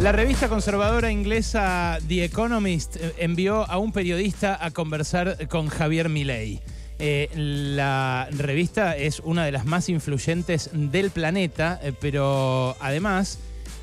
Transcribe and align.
La 0.00 0.12
revista 0.12 0.48
conservadora 0.48 1.10
inglesa 1.10 1.98
The 2.08 2.24
Economist 2.24 2.96
eh, 2.96 3.14
envió 3.18 3.70
a 3.70 3.76
un 3.76 3.92
periodista 3.92 4.56
a 4.58 4.70
conversar 4.70 5.46
con 5.48 5.68
Javier 5.68 6.08
Milei. 6.08 6.58
Eh, 6.98 7.28
la 7.34 8.26
revista 8.30 8.96
es 8.96 9.20
una 9.20 9.44
de 9.44 9.52
las 9.52 9.66
más 9.66 9.90
influyentes 9.90 10.70
del 10.72 11.10
planeta, 11.10 11.78
eh, 11.82 11.92
pero 12.00 12.78
además 12.80 13.40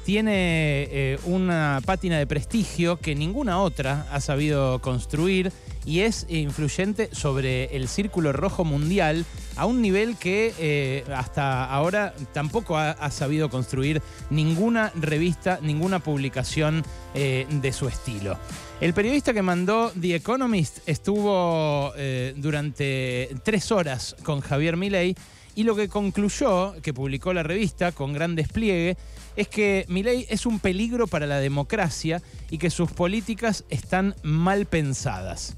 tiene 0.08 0.88
eh, 0.90 1.20
una 1.26 1.82
pátina 1.86 2.18
de 2.18 2.26
prestigio 2.26 2.98
que 2.98 3.14
ninguna 3.14 3.60
otra 3.60 4.08
ha 4.10 4.22
sabido 4.22 4.80
construir 4.80 5.52
y 5.86 6.00
es 6.00 6.26
influyente 6.30 7.10
sobre 7.12 7.76
el 7.76 7.90
círculo 7.90 8.32
rojo 8.32 8.64
mundial 8.64 9.26
a 9.58 9.66
un 9.66 9.82
nivel 9.82 10.16
que 10.16 10.54
eh, 10.60 11.04
hasta 11.14 11.66
ahora 11.66 12.14
tampoco 12.32 12.78
ha, 12.78 13.12
sabido 13.12 13.50
construir 13.50 14.02
ninguna 14.30 14.94
revista, 14.96 15.60
ninguna 15.62 16.00
publicación 16.00 16.86
eh, 17.14 17.46
de 17.50 17.74
su 17.74 17.90
estilo. 17.90 18.40
El 18.80 18.94
periodista 18.94 19.34
que 19.34 19.42
mandó 19.42 19.92
The 20.00 20.16
Economist 20.16 20.88
estuvo 20.88 21.92
durante 22.38 23.36
tres 23.44 23.74
horas 23.74 24.16
con 24.24 24.40
Javier 24.40 24.78
Milei 24.78 25.16
y 25.58 25.64
lo 25.64 25.76
que 25.76 25.90
concluyó, 25.90 26.76
que 26.84 26.94
publicó 26.94 27.34
la 27.34 27.42
revista 27.42 27.92
con 27.92 28.14
gran 28.14 28.36
despliegue, 28.36 28.96
es 29.38 29.48
que 29.48 29.86
Milei 29.88 30.26
es 30.30 30.46
un 30.46 30.60
peligro 30.60 31.08
para 31.08 31.28
la 31.28 31.40
democracia 31.40 32.22
y 32.50 32.58
que 32.58 32.70
sus 32.70 32.92
políticas 32.92 33.64
están 33.70 34.16
mal 34.24 34.66
pensadas. 34.66 35.56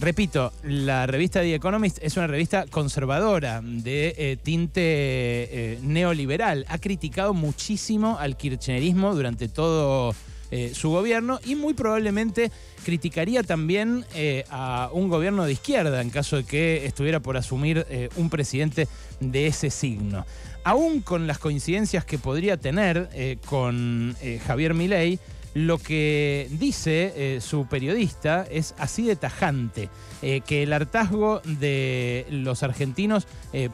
Repito, 0.00 0.52
la 0.62 1.06
revista 1.06 1.40
The 1.40 1.54
Economist 1.54 1.98
es 2.02 2.16
una 2.16 2.26
revista 2.26 2.66
conservadora 2.66 3.60
de 3.62 4.14
eh, 4.16 4.36
tinte 4.40 4.80
eh, 4.82 5.78
neoliberal. 5.82 6.66
Ha 6.68 6.78
criticado 6.78 7.34
muchísimo 7.34 8.16
al 8.18 8.36
kirchnerismo 8.36 9.14
durante 9.14 9.48
todo 9.48 10.14
eh, 10.50 10.72
su 10.74 10.90
gobierno 10.90 11.40
y 11.44 11.56
muy 11.56 11.74
probablemente 11.74 12.50
criticaría 12.84 13.42
también 13.42 14.04
a 14.50 14.88
un 14.92 15.08
gobierno 15.08 15.44
de 15.44 15.52
izquierda 15.52 16.00
en 16.00 16.10
caso 16.10 16.36
de 16.36 16.44
que 16.44 16.86
estuviera 16.86 17.20
por 17.20 17.36
asumir 17.36 17.84
un 18.16 18.30
presidente 18.30 18.88
de 19.20 19.46
ese 19.46 19.68
signo. 19.68 20.24
Aún 20.68 21.00
con 21.00 21.26
las 21.26 21.38
coincidencias 21.38 22.04
que 22.04 22.18
podría 22.18 22.58
tener 22.58 23.08
eh, 23.14 23.38
con 23.46 24.14
eh, 24.20 24.38
Javier 24.46 24.74
Milei, 24.74 25.18
lo 25.54 25.78
que 25.78 26.46
dice 26.50 27.14
eh, 27.16 27.40
su 27.40 27.66
periodista 27.68 28.46
es 28.50 28.74
así 28.76 29.02
de 29.04 29.16
tajante, 29.16 29.88
que 30.20 30.62
el 30.64 30.72
hartazgo 30.74 31.40
de 31.44 32.26
los 32.30 32.62
argentinos 32.64 33.26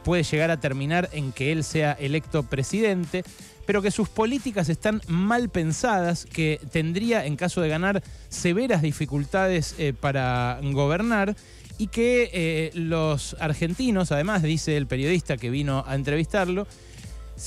puede 0.03 0.23
llegar 0.23 0.51
a 0.51 0.59
terminar 0.59 1.09
en 1.11 1.31
que 1.31 1.51
él 1.51 1.63
sea 1.63 1.93
electo 1.93 2.43
presidente, 2.43 3.23
pero 3.65 3.81
que 3.81 3.89
sus 3.89 4.07
políticas 4.09 4.69
están 4.69 5.01
mal 5.07 5.49
pensadas, 5.49 6.25
que 6.25 6.61
tendría, 6.71 7.25
en 7.25 7.35
caso 7.35 7.61
de 7.61 7.69
ganar, 7.69 8.03
severas 8.29 8.83
dificultades 8.83 9.75
para 9.99 10.59
gobernar 10.61 11.35
y 11.77 11.87
que 11.87 12.29
eh, 12.33 12.71
los 12.73 13.35
argentinos, 13.39 14.11
además, 14.11 14.41
dice 14.43 14.77
el 14.77 14.87
periodista 14.87 15.37
que 15.37 15.49
vino 15.49 15.83
a 15.87 15.95
entrevistarlo, 15.95 16.67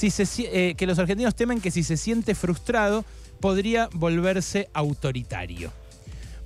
eh, 0.03 0.75
que 0.77 0.87
los 0.87 0.99
argentinos 0.99 1.35
temen 1.35 1.61
que 1.61 1.71
si 1.71 1.83
se 1.83 1.97
siente 1.97 2.35
frustrado 2.35 3.05
podría 3.41 3.89
volverse 3.93 4.69
autoritario. 4.75 5.73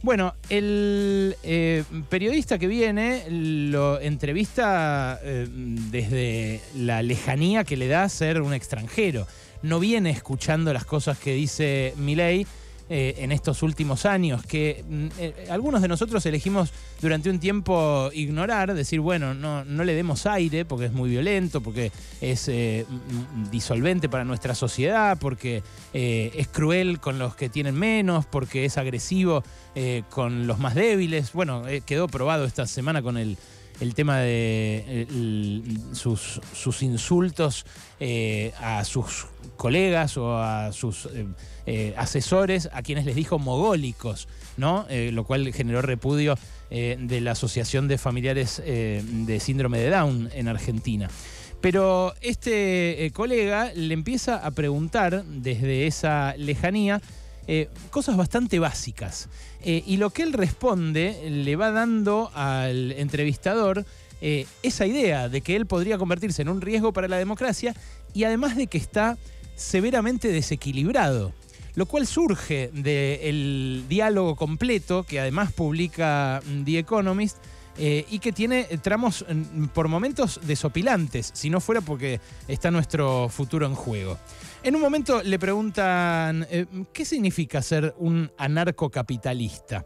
Bueno, 0.02 0.34
el 0.48 1.36
eh, 1.42 1.84
periodista 2.08 2.58
que 2.58 2.66
viene 2.66 3.24
lo 3.28 4.00
entrevista 4.00 5.20
desde 5.22 6.60
la 6.74 7.02
lejanía 7.02 7.62
que 7.62 7.76
le 7.76 7.86
da 7.86 8.08
ser 8.08 8.42
un 8.42 8.52
extranjero. 8.52 9.28
No 9.62 9.78
viene 9.78 10.10
escuchando 10.10 10.72
las 10.72 10.84
cosas 10.84 11.18
que 11.18 11.34
dice 11.34 11.94
Milei 11.96 12.46
eh, 12.88 13.14
en 13.18 13.32
estos 13.32 13.62
últimos 13.62 14.04
años, 14.04 14.44
que 14.44 14.84
mm, 14.86 15.06
eh, 15.18 15.46
algunos 15.50 15.80
de 15.80 15.88
nosotros 15.88 16.26
elegimos 16.26 16.72
durante 17.00 17.30
un 17.30 17.38
tiempo 17.38 18.10
ignorar, 18.12 18.74
decir, 18.74 19.00
bueno, 19.00 19.34
no, 19.34 19.64
no 19.64 19.84
le 19.84 19.94
demos 19.94 20.26
aire 20.26 20.64
porque 20.64 20.86
es 20.86 20.92
muy 20.92 21.08
violento, 21.08 21.60
porque 21.60 21.92
es 22.20 22.48
eh, 22.48 22.84
mm, 22.88 23.50
disolvente 23.50 24.08
para 24.08 24.24
nuestra 24.24 24.54
sociedad, 24.54 25.18
porque 25.18 25.62
es 25.92 26.48
cruel 26.48 27.00
con 27.00 27.18
los 27.18 27.36
que 27.36 27.48
tienen 27.48 27.74
menos, 27.74 28.26
porque 28.26 28.64
es 28.64 28.78
agresivo 28.78 29.44
con 30.10 30.46
los 30.46 30.58
más 30.58 30.74
débiles. 30.74 31.32
Bueno, 31.32 31.64
quedó 31.84 32.08
probado 32.08 32.44
esta 32.44 32.66
semana 32.66 33.02
con 33.02 33.18
el, 33.18 33.36
el 33.82 33.94
tema 33.94 34.20
de 34.20 35.06
sus, 35.92 36.40
sus 36.54 36.82
insultos 36.82 37.66
eh, 37.98 38.52
a 38.60 38.84
sus 38.84 39.26
colegas 39.56 40.16
o 40.16 40.38
a 40.38 40.72
sus 40.72 41.06
eh, 41.06 41.26
eh, 41.66 41.94
asesores, 41.96 42.68
a 42.72 42.82
quienes 42.82 43.04
les 43.04 43.16
dijo 43.16 43.40
mogólicos, 43.40 44.28
¿no? 44.56 44.86
Lo 44.88 45.24
cual 45.24 45.52
generó 45.52 45.82
repudio 45.82 46.38
de 46.70 47.20
la 47.20 47.32
Asociación 47.32 47.88
de 47.88 47.98
Familiares 47.98 48.62
de 48.64 49.40
Síndrome 49.40 49.78
de 49.78 49.90
Down 49.90 50.30
en 50.32 50.48
Argentina. 50.48 51.10
Pero 51.60 52.14
este 52.20 53.10
colega 53.14 53.72
le 53.74 53.94
empieza 53.94 54.36
a 54.44 54.50
preguntar 54.52 55.24
desde 55.24 55.86
esa 55.86 56.34
lejanía 56.36 57.00
eh, 57.46 57.68
cosas 57.90 58.16
bastante 58.16 58.58
básicas. 58.58 59.28
Eh, 59.62 59.82
y 59.86 59.96
lo 59.96 60.10
que 60.10 60.22
él 60.22 60.32
responde 60.32 61.28
le 61.28 61.56
va 61.56 61.70
dando 61.70 62.30
al 62.34 62.92
entrevistador 62.92 63.84
eh, 64.20 64.46
esa 64.62 64.86
idea 64.86 65.28
de 65.28 65.40
que 65.40 65.56
él 65.56 65.66
podría 65.66 65.98
convertirse 65.98 66.42
en 66.42 66.48
un 66.48 66.60
riesgo 66.60 66.92
para 66.92 67.08
la 67.08 67.18
democracia 67.18 67.74
y 68.14 68.24
además 68.24 68.56
de 68.56 68.68
que 68.68 68.78
está 68.78 69.18
severamente 69.56 70.28
desequilibrado. 70.28 71.32
Lo 71.74 71.86
cual 71.86 72.06
surge 72.06 72.70
del 72.72 73.86
diálogo 73.88 74.36
completo 74.36 75.04
que 75.04 75.18
además 75.18 75.52
publica 75.52 76.42
The 76.64 76.78
Economist 76.78 77.38
eh, 77.78 78.04
y 78.10 78.18
que 78.18 78.32
tiene 78.32 78.64
tramos 78.82 79.24
mm, 79.28 79.66
por 79.66 79.88
momentos 79.88 80.40
desopilantes, 80.44 81.30
si 81.34 81.50
no 81.50 81.60
fuera 81.60 81.80
porque 81.80 82.20
está 82.48 82.70
nuestro 82.70 83.28
futuro 83.28 83.66
en 83.66 83.74
juego. 83.74 84.18
En 84.62 84.76
un 84.76 84.80
momento 84.80 85.22
le 85.22 85.38
preguntan, 85.38 86.46
eh, 86.50 86.66
¿qué 86.92 87.04
significa 87.04 87.62
ser 87.62 87.94
un 87.98 88.30
anarcocapitalista? 88.36 89.84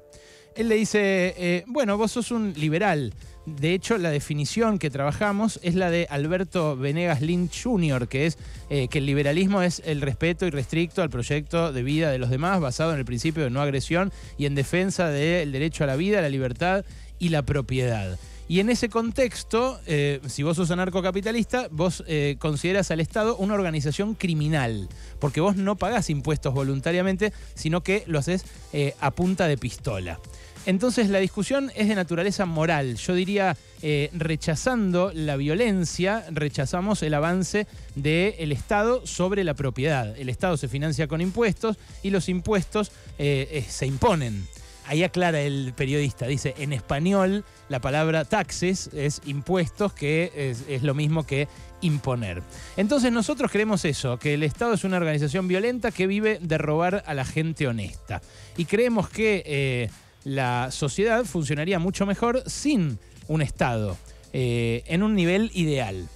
Él 0.57 0.71
le 0.71 0.77
dice, 0.77 1.35
eh, 1.37 1.65
bueno, 1.67 1.99
vos 1.99 2.13
sos 2.13 2.31
un 2.31 2.55
liberal. 2.57 3.13
De 3.45 3.75
hecho, 3.75 3.99
la 3.99 4.11
definición 4.11 4.79
que 4.79 4.89
trabajamos 4.89 5.61
es 5.63 5.75
la 5.75 5.91
de 5.91 6.07
Alberto 6.09 6.77
Venegas 6.77 7.21
Lynch 7.21 7.63
Jr., 7.63 8.09
que 8.09 8.27
es 8.27 8.39
eh, 8.71 8.89
que 8.89 8.99
el 8.99 9.07
liberalismo 9.07 9.61
es 9.61 9.83
el 9.85 10.01
respeto 10.01 10.47
irrestricto 10.47 11.03
al 11.03 11.11
proyecto 11.11 11.73
de 11.73 11.83
vida 11.83 12.11
de 12.11 12.19
los 12.19 12.31
demás, 12.31 12.59
basado 12.61 12.93
en 12.93 12.99
el 12.99 13.05
principio 13.05 13.45
de 13.45 13.51
no 13.51 13.61
agresión 13.61 14.13
y 14.39 14.47
en 14.47 14.55
defensa 14.55 15.09
del 15.11 15.53
derecho 15.53 15.85
a 15.85 15.87
la 15.87 15.95
vida, 15.95 16.23
la 16.23 16.31
libertad 16.31 16.85
y 17.19 17.31
la 17.31 17.43
propiedad. 17.43 18.19
Y 18.49 18.61
en 18.61 18.71
ese 18.71 18.89
contexto, 18.89 19.81
eh, 19.87 20.21
si 20.29 20.45
vos 20.45 20.57
sos 20.57 20.71
anarcocapitalista, 20.71 21.67
vos 21.71 22.05
eh, 22.07 22.37
consideras 22.39 22.91
al 22.93 23.01
Estado 23.01 23.37
una 23.37 23.55
organización 23.55 24.15
criminal, 24.15 24.89
porque 25.19 25.41
vos 25.41 25.57
no 25.57 25.75
pagás 25.77 26.11
impuestos 26.11 26.55
voluntariamente, 26.55 27.33
sino 27.55 27.83
que 27.83 28.05
lo 28.07 28.21
haces 28.21 28.45
eh, 28.73 28.95
a 29.01 29.11
punta 29.11 29.49
de 29.49 29.59
pistola. 29.59 30.21
Entonces 30.65 31.11
la 31.11 31.19
discusión 31.19 31.73
es 31.75 31.89
de 31.89 31.95
naturaleza 31.97 32.45
moral. 32.45 32.97
Yo 32.97 33.15
diría, 33.15 33.57
eh, 33.83 34.11
rechazando 34.13 35.13
la 35.13 35.37
violencia, 35.37 36.25
rechazamos 36.31 37.03
el 37.03 37.15
avance 37.15 37.67
del 37.97 38.53
Estado 38.53 39.07
sobre 39.07 39.43
la 39.45 39.55
propiedad. 39.55 40.17
El 40.17 40.29
Estado 40.29 40.57
se 40.57 40.69
financia 40.69 41.09
con 41.09 41.21
impuestos 41.21 41.79
y 42.03 42.11
los 42.11 42.29
impuestos 42.29 42.91
se 43.17 43.87
imponen. 43.87 44.47
Ahí 44.89 45.03
aclara 45.03 45.41
el 45.41 45.73
periodista, 45.75 46.27
dice, 46.27 46.55
en 46.59 46.73
español 46.73 47.45
la 47.69 47.81
palabra 47.81 48.25
taxes 48.25 48.89
es 48.95 49.21
impuestos, 49.27 49.93
que 49.93 50.31
es, 50.69 50.83
lo 50.83 50.95
mismo 50.95 51.27
que 51.27 51.49
imponer. 51.81 52.43
Entonces 52.77 53.11
nosotros 53.11 53.51
creemos 53.51 53.85
eso, 53.85 54.19
que 54.19 54.35
el 54.35 54.45
Estado 54.45 54.75
es 54.75 54.85
una 54.85 54.97
organización 54.97 55.49
violenta 55.49 55.91
que 55.91 56.07
vive 56.07 56.39
de 56.41 56.59
robar 56.59 57.03
a 57.07 57.15
la 57.15 57.25
gente 57.25 57.67
honesta. 57.67 58.23
Y 58.57 58.67
creemos 58.67 59.09
que 59.09 59.43
eh, 59.45 59.91
la 60.23 60.71
sociedad 60.71 61.25
funcionaría 61.25 61.81
mucho 61.81 62.07
mejor 62.07 62.45
sin 62.47 63.01
un 63.27 63.43
Estado, 63.43 63.97
eh, 64.33 64.85
en 64.87 65.03
un 65.03 65.17
nivel 65.17 65.51
ideal. 65.55 66.09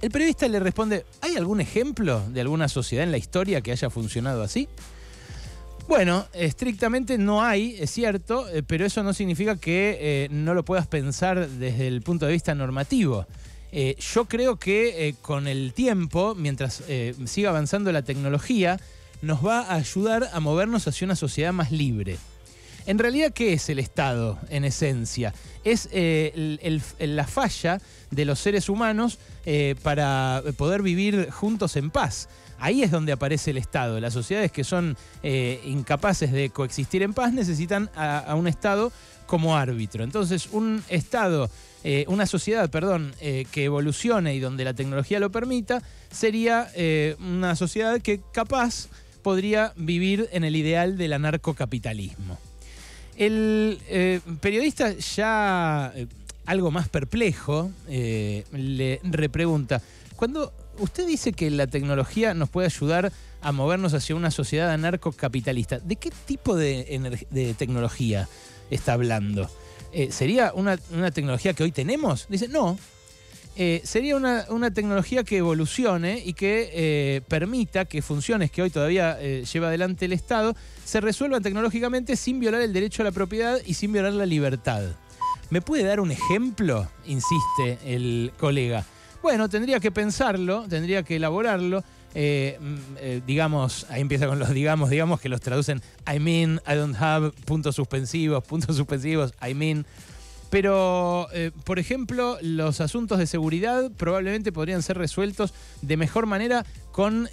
El 0.00 0.10
periodista 0.10 0.48
le 0.48 0.60
responde, 0.60 1.04
¿hay 1.20 1.36
algún 1.36 1.60
ejemplo 1.60 2.22
de 2.28 2.40
alguna 2.40 2.68
sociedad 2.68 3.04
en 3.04 3.10
la 3.10 3.18
historia 3.18 3.60
que 3.60 3.72
haya 3.72 3.90
funcionado 3.90 4.42
así? 4.42 4.68
Bueno, 5.88 6.26
estrictamente 6.32 7.16
no 7.16 7.44
hay, 7.44 7.76
es 7.78 7.92
cierto, 7.92 8.48
eh, 8.48 8.64
pero 8.64 8.84
eso 8.84 9.04
no 9.04 9.14
significa 9.14 9.56
que 9.56 9.96
eh, 10.00 10.28
no 10.32 10.52
lo 10.52 10.64
puedas 10.64 10.88
pensar 10.88 11.48
desde 11.48 11.86
el 11.86 12.02
punto 12.02 12.26
de 12.26 12.32
vista 12.32 12.56
normativo. 12.56 13.24
Eh, 13.70 13.94
yo 14.14 14.24
creo 14.24 14.56
que 14.56 15.14
con 15.22 15.46
el 15.46 15.72
tiempo, 15.74 16.34
mientras 16.34 16.82
siga 17.26 17.50
avanzando 17.50 17.92
la 17.92 18.02
tecnología, 18.02 18.80
nos 19.22 19.46
va 19.46 19.60
a 19.60 19.74
ayudar 19.74 20.28
a 20.32 20.40
movernos 20.40 20.88
hacia 20.88 21.04
una 21.04 21.14
sociedad 21.14 21.52
más 21.52 21.70
libre. 21.70 22.16
En 22.86 22.98
realidad, 22.98 23.32
¿qué 23.32 23.52
es 23.52 23.68
el 23.68 23.78
Estado 23.78 24.38
en 24.48 24.64
esencia? 24.64 25.34
Es 25.62 25.88
la 25.92 27.26
falla 27.26 27.80
de 28.10 28.24
los 28.24 28.38
seres 28.38 28.68
humanos 28.68 29.18
para 29.82 30.42
poder 30.56 30.82
vivir 30.82 31.30
juntos 31.30 31.76
en 31.76 31.90
paz. 31.90 32.28
Ahí 32.58 32.82
es 32.82 32.90
donde 32.90 33.12
aparece 33.12 33.50
el 33.50 33.58
Estado. 33.58 34.00
Las 34.00 34.14
sociedades 34.14 34.50
que 34.50 34.64
son 34.64 34.96
eh, 35.22 35.60
incapaces 35.64 36.32
de 36.32 36.50
coexistir 36.50 37.02
en 37.02 37.12
paz 37.12 37.32
necesitan 37.32 37.90
a, 37.94 38.34
un 38.34 38.46
Estado 38.46 38.92
como 39.26 39.56
árbitro. 39.56 40.04
Entonces, 40.04 40.48
un 40.52 40.82
Estado, 40.88 41.50
eh, 41.84 42.04
una 42.08 42.26
sociedad, 42.26 42.70
perdón, 42.70 43.14
eh, 43.20 43.46
que 43.50 43.64
evolucione 43.64 44.34
y 44.34 44.40
donde 44.40 44.64
la 44.64 44.74
tecnología 44.74 45.20
lo 45.20 45.30
permita, 45.30 45.82
sería 46.10 46.70
una 47.18 47.56
sociedad 47.56 48.00
que 48.00 48.20
capaz 48.32 48.88
podría 49.22 49.72
vivir 49.76 50.28
en 50.32 50.44
el 50.44 50.56
ideal 50.56 50.96
del 50.96 51.12
anarcocapitalismo. 51.12 52.38
El 53.16 53.78
periodista 54.40 54.92
ya 54.92 55.92
algo 56.44 56.70
más 56.70 56.88
perplejo 56.88 57.70
le 57.88 59.00
repregunta, 59.02 59.82
cuando 60.16 60.52
usted 60.78 61.06
dice 61.06 61.32
que 61.32 61.50
la 61.50 61.66
tecnología 61.66 62.34
nos 62.34 62.48
puede 62.48 62.66
ayudar 62.66 63.12
a 63.42 63.52
movernos 63.52 63.94
hacia 63.94 64.16
una 64.16 64.30
sociedad 64.30 64.70
anarcocapitalista. 64.70 65.78
¿De 65.78 65.96
qué 65.96 66.10
tipo 66.26 66.56
de, 66.56 67.54
tecnología 67.58 68.28
está 68.70 68.94
hablando? 68.94 69.50
Eh, 69.92 70.10
¿Sería 70.10 70.52
una, 70.54 70.76
tecnología 71.12 71.54
que 71.54 71.62
hoy 71.62 71.72
tenemos? 71.72 72.26
Dice, 72.28 72.48
no. 72.48 72.78
Eh, 73.58 73.80
sería 73.84 74.16
una, 74.16 74.70
tecnología 74.72 75.24
que 75.24 75.38
evolucione 75.38 76.22
y 76.24 76.34
que 76.34 76.70
eh, 76.72 77.20
permita 77.28 77.86
que 77.86 78.02
funciones 78.02 78.50
que 78.50 78.62
hoy 78.62 78.70
todavía 78.70 79.18
lleva 79.20 79.68
adelante 79.68 80.04
el 80.04 80.12
Estado 80.12 80.54
se 80.84 81.00
resuelvan 81.00 81.42
tecnológicamente 81.42 82.16
sin 82.16 82.38
violar 82.38 82.60
el 82.60 82.72
derecho 82.72 83.02
a 83.02 83.04
la 83.04 83.12
propiedad 83.12 83.58
y 83.64 83.74
sin 83.74 83.92
violar 83.92 84.12
la 84.12 84.26
libertad. 84.26 84.82
¿Me 85.48 85.62
puede 85.62 85.84
dar 85.84 86.00
un 86.00 86.10
ejemplo? 86.10 86.88
Insiste 87.06 87.78
el 87.84 88.32
colega. 88.36 88.84
Bueno, 89.26 89.48
tendría 89.48 89.80
que 89.80 89.90
pensarlo, 89.90 90.66
tendría 90.68 91.02
que 91.02 91.16
elaborarlo. 91.16 91.82
Eh, 92.14 92.56
mm, 92.60 92.76
eh, 93.00 93.22
digamos, 93.26 93.84
ahí 93.90 94.00
empieza 94.00 94.28
con 94.28 94.38
los 94.38 94.50
digamos, 94.50 94.88
digamos 94.88 95.20
que 95.20 95.28
los 95.28 95.40
traducen 95.40 95.82
I 96.06 96.20
mean, 96.20 96.60
I 96.64 96.76
don't 96.76 96.94
have, 96.96 97.32
puntos 97.44 97.74
suspensivos, 97.74 98.44
puntos 98.44 98.76
suspensivos, 98.76 99.34
I 99.44 99.52
mean. 99.54 99.84
Pero, 100.48 101.26
eh, 101.32 101.50
por 101.64 101.80
ejemplo, 101.80 102.38
los 102.40 102.80
asuntos 102.80 103.18
de 103.18 103.26
seguridad 103.26 103.90
probablemente 103.96 104.52
podrían 104.52 104.80
ser 104.84 104.96
resueltos 104.96 105.52
de 105.82 105.96
mejor 105.96 106.26
manera 106.26 106.64
con 106.92 107.28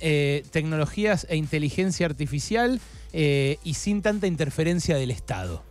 tecnologías 0.51 1.27
e 1.29 1.35
inteligencia 1.35 2.07
artificial 2.07 2.81
y 3.13 3.73
sin 3.75 4.01
tanta 4.01 4.25
interferencia 4.25 4.95
del 4.95 5.11
Estado. 5.11 5.61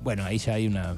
Bueno, 0.00 0.24
ahí 0.24 0.38
ya 0.38 0.54
hay 0.54 0.68
una, 0.68 0.96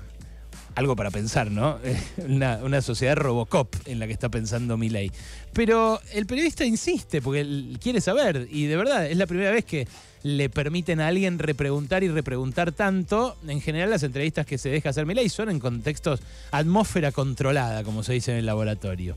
algo 0.77 0.95
para 0.95 1.11
pensar, 1.11 1.51
¿no? 1.51 1.79
Una, 2.29 2.83
sociedad 2.83 3.17
Robocop 3.17 3.75
en 3.87 3.99
la 3.99 4.07
que 4.07 4.13
está 4.13 4.29
pensando 4.29 4.77
Milei. 4.77 5.11
Pero 5.53 6.01
el 6.13 6.27
periodista 6.27 6.65
insiste 6.65 7.21
porque 7.21 7.77
quiere 7.83 8.01
saber 8.01 8.47
y 8.51 8.67
de 8.67 8.77
verdad 8.77 9.07
es 9.07 9.17
la 9.17 9.27
primera 9.27 9.51
vez 9.51 9.65
que 9.65 9.89
le 10.23 10.51
permiten 10.51 11.01
a 11.01 11.09
alguien 11.09 11.39
repreguntar 11.39 12.05
y 12.05 12.09
repreguntar 12.09 12.73
tanto. 12.73 13.37
En 13.49 13.63
general 13.63 13.89
las 13.89 14.03
entrevistas 14.03 14.45
que 14.45 14.59
se 14.59 14.69
deja 14.69 14.91
hacer 14.91 15.07
Milei 15.07 15.31
son 15.31 15.49
en 15.49 15.59
contextos 15.59 16.21
atmósfera 16.51 17.11
controlada, 17.11 17.83
como 17.83 18.03
se 18.03 18.13
dice 18.13 18.33
en 18.33 18.39
el 18.39 18.47
laboratorio. 18.47 19.17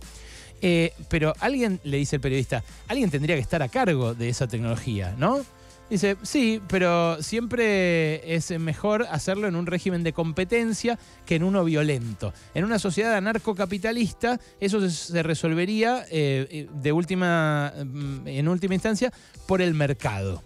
Eh, 0.61 0.93
pero 1.09 1.33
alguien, 1.39 1.81
le 1.83 1.97
dice 1.97 2.17
el 2.17 2.21
periodista, 2.21 2.63
alguien 2.87 3.09
tendría 3.09 3.35
que 3.35 3.41
estar 3.41 3.61
a 3.61 3.67
cargo 3.67 4.13
de 4.13 4.29
esa 4.29 4.47
tecnología, 4.47 5.13
¿no? 5.17 5.45
Dice, 5.89 6.17
sí, 6.21 6.61
pero 6.67 7.21
siempre 7.23 8.35
es 8.35 8.51
mejor 8.59 9.07
hacerlo 9.09 9.47
en 9.47 9.55
un 9.55 9.65
régimen 9.65 10.03
de 10.03 10.13
competencia 10.13 10.99
que 11.25 11.35
en 11.35 11.43
uno 11.43 11.63
violento. 11.63 12.31
En 12.53 12.63
una 12.63 12.77
sociedad 12.77 13.15
anarcocapitalista 13.15 14.39
eso 14.59 14.87
se 14.87 15.23
resolvería 15.23 16.05
eh, 16.11 16.67
de 16.71 16.91
última, 16.91 17.73
mm, 17.75 18.27
en 18.27 18.47
última 18.47 18.75
instancia 18.75 19.11
por 19.47 19.61
el 19.61 19.73
mercado. 19.73 20.43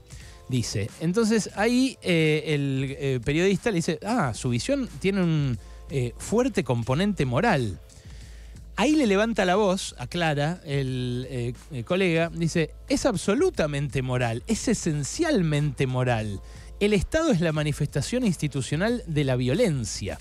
Dice. 0.47 0.89
Entonces 1.01 1.49
ahí 1.55 1.97
eh, 2.01 2.43
el 2.47 2.95
eh, 2.97 3.19
periodista 3.23 3.69
le 3.69 3.77
dice, 3.77 3.99
ah, 4.05 4.33
su 4.33 4.49
visión 4.49 4.89
tiene 4.99 5.21
un 5.23 5.57
fuerte 6.17 6.63
componente 6.63 7.23
moral. 7.23 7.79
Ahí 8.75 8.95
le 8.95 9.05
levanta 9.05 9.45
la 9.45 9.55
voz, 9.55 9.93
aclara 9.99 10.59
el, 10.65 11.27
el, 11.29 11.55
eh, 11.71 11.83
colega, 11.83 12.31
dice, 12.33 12.71
es 12.89 13.05
absolutamente 13.05 14.01
moral, 14.01 14.43
es 14.47 14.67
esencialmente 14.67 15.85
moral. 15.85 16.41
El 16.79 16.93
Estado 16.93 17.31
es 17.31 17.39
la 17.39 17.51
manifestación 17.51 18.25
institucional 18.25 19.03
de 19.05 19.23
la 19.25 19.35
violencia. 19.35 20.17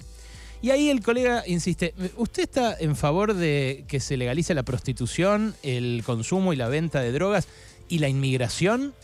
Y 0.60 0.70
ahí 0.70 0.90
el 0.90 1.02
colega 1.02 1.42
insiste, 1.46 1.94
¿usted 2.16 2.42
está 2.42 2.76
en 2.78 2.94
favor 2.94 3.34
de 3.34 3.84
que 3.88 4.00
se 4.00 4.16
legalice 4.16 4.54
la 4.54 4.62
prostitución, 4.62 5.56
el 5.62 6.02
consumo 6.04 6.52
y 6.52 6.56
la 6.56 6.68
venta 6.68 7.00
de 7.00 7.10
drogas 7.10 7.48
y 7.88 7.98
la 7.98 8.08
inmigración? 8.08 8.94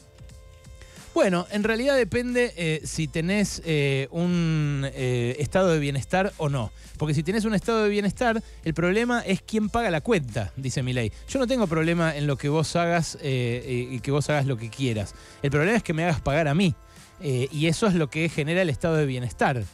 Bueno, 1.18 1.48
en 1.50 1.64
realidad 1.64 1.96
depende 1.96 2.54
eh, 2.56 2.80
si 2.84 3.08
tenés 3.08 3.60
eh, 3.64 4.06
un 4.12 4.86
eh, 4.94 5.34
estado 5.40 5.72
de 5.72 5.80
bienestar 5.80 6.32
o 6.36 6.48
no. 6.48 6.70
Porque 6.96 7.12
si 7.12 7.24
tenés 7.24 7.44
un 7.44 7.56
estado 7.56 7.82
de 7.82 7.88
bienestar, 7.88 8.40
el 8.62 8.72
problema 8.72 9.22
es 9.22 9.42
quién 9.42 9.68
paga 9.68 9.90
la 9.90 10.00
cuenta, 10.00 10.52
dice 10.54 10.80
mi 10.84 10.92
ley. 10.92 11.10
Yo 11.28 11.40
no 11.40 11.48
tengo 11.48 11.66
problema 11.66 12.16
en 12.16 12.28
lo 12.28 12.36
que 12.36 12.48
vos 12.48 12.76
hagas 12.76 13.18
y 13.20 13.98
que 13.98 14.12
vos 14.12 14.30
hagas 14.30 14.46
lo 14.46 14.56
que 14.56 14.70
quieras. 14.70 15.16
El 15.42 15.50
problema 15.50 15.76
es 15.76 15.82
que 15.82 15.92
me 15.92 16.04
hagas 16.04 16.20
pagar 16.20 16.46
a 16.46 16.54
mí. 16.54 16.76
y 17.20 17.66
eso 17.66 17.88
es 17.88 17.94
lo 17.94 18.08
que 18.08 18.28
genera 18.28 18.62
el 18.62 18.70
estado 18.70 18.94
de 18.94 19.06
bienestar. 19.06 19.64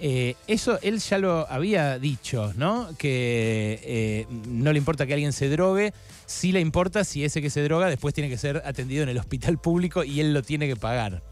Eso 0.00 0.78
él 0.82 0.98
ya 0.98 1.18
lo 1.18 1.50
había 1.50 1.98
dicho, 1.98 2.52
¿no? 2.56 2.88
Que 2.98 4.26
no 4.48 4.72
le 4.72 4.78
importa 4.78 5.06
que 5.06 5.14
alguien 5.14 5.32
se 5.32 5.48
drogue, 5.48 5.92
sí 6.26 6.52
le 6.52 6.60
importa 6.60 7.04
si 7.04 7.24
ese 7.24 7.42
que 7.42 7.50
se 7.50 7.62
droga 7.62 7.88
después 7.88 8.14
tiene 8.14 8.30
que 8.30 8.38
ser 8.38 8.62
atendido 8.64 9.02
en 9.02 9.08
el 9.08 9.18
hospital 9.18 9.58
público 9.58 10.04
y 10.04 10.20
él 10.20 10.34
lo 10.34 10.42
tiene 10.42 10.68
que 10.68 10.76
pagar. 10.76 11.22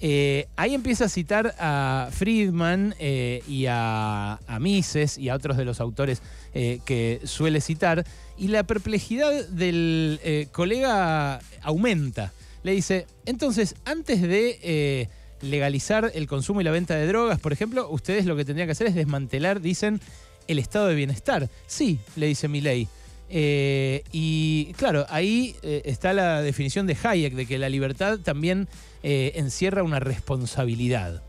Eh, 0.00 0.46
ahí 0.56 0.74
empieza 0.74 1.06
a 1.06 1.08
citar 1.08 1.54
a 1.58 2.10
Friedman 2.12 2.94
eh, 2.98 3.42
y 3.48 3.66
a, 3.68 4.38
Mises 4.60 5.16
y 5.16 5.28
a 5.28 5.34
otros 5.34 5.56
de 5.56 5.64
los 5.64 5.80
autores 5.80 6.20
eh, 6.54 6.80
que 6.84 7.20
suele 7.24 7.60
citar, 7.60 8.04
y 8.36 8.48
la 8.48 8.64
perplejidad 8.64 9.48
del 9.48 10.48
colega 10.52 11.40
aumenta. 11.62 12.32
Le 12.62 12.72
dice, 12.72 13.06
entonces, 13.24 13.76
antes 13.84 14.20
de 14.20 15.08
legalizar 15.40 16.10
el 16.14 16.26
consumo 16.26 16.60
y 16.60 16.64
la 16.64 16.70
venta 16.70 16.94
de 16.94 17.06
drogas, 17.06 17.40
por 17.40 17.52
ejemplo, 17.52 17.88
ustedes 17.90 18.26
lo 18.26 18.36
que 18.36 18.44
tendrían 18.44 18.68
que 18.68 18.72
hacer 18.72 18.86
es 18.86 18.94
desmantelar, 18.94 19.60
dicen, 19.60 20.00
el 20.48 20.58
estado 20.58 20.88
de 20.88 20.94
bienestar. 20.94 21.48
Sí, 21.66 21.98
le 22.16 22.26
dice 22.26 22.48
mi 22.48 22.60
ley. 22.60 22.88
Eh, 23.28 24.04
y 24.12 24.72
claro, 24.74 25.04
ahí 25.08 25.56
eh, 25.62 25.82
está 25.84 26.12
la 26.12 26.42
definición 26.42 26.86
de 26.86 26.96
Hayek 27.02 27.34
de 27.34 27.46
que 27.46 27.58
la 27.58 27.68
libertad 27.68 28.20
también 28.20 28.68
eh, 29.02 29.32
encierra 29.34 29.82
una 29.82 30.00
responsabilidad. 30.00 31.22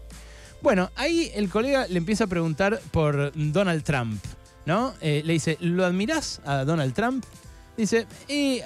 Bueno, 0.62 0.92
ahí 0.96 1.32
el 1.36 1.50
colega 1.50 1.88
le 1.88 1.98
empieza 1.98 2.26
a 2.26 2.28
preguntar 2.28 2.80
por 2.92 3.32
Donald 3.36 3.84
Trump, 3.84 4.24
¿no? 4.66 4.94
le 5.02 5.22
dice, 5.22 5.58
¿lo 5.60 5.86
admirás 5.86 6.42
a 6.46 6.66
Donald 6.66 6.94
Trump? 6.94 7.24
Dice, 7.78 8.08